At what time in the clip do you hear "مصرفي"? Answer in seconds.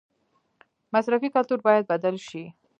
0.93-1.29